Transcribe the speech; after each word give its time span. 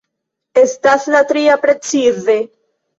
Estas 0.61 1.07
la 1.17 1.23
tria 1.35 1.61
precize. 1.69 2.43